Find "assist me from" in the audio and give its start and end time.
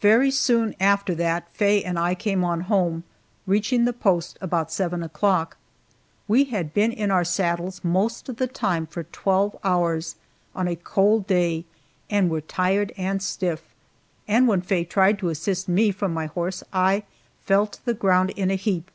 15.28-16.14